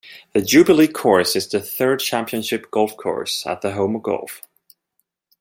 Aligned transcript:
The 0.33 0.41
Jubilee 0.41 0.87
Course 0.87 1.35
is 1.35 1.47
the 1.47 1.59
third 1.61 1.99
championship 1.99 2.71
golf 2.71 2.97
course 2.97 3.45
at 3.45 3.61
the 3.61 3.73
Home 3.73 3.95
of 3.97 4.01
Golf. 4.01 4.41